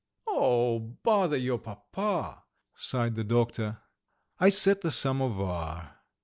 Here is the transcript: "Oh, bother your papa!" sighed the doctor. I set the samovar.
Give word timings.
"Oh, 0.25 0.79
bother 1.03 1.37
your 1.37 1.59
papa!" 1.59 2.45
sighed 2.73 3.13
the 3.13 3.23
doctor. 3.23 3.81
I 4.39 4.49
set 4.49 4.81
the 4.81 4.89
samovar. 4.89 5.95